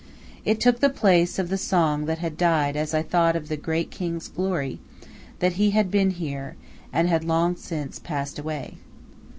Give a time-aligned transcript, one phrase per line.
[0.45, 3.55] It took the place of the song that had died as I thought of the
[3.55, 4.79] great king's glory;
[5.37, 6.55] that he had been here,
[6.91, 8.77] and had long since passed away.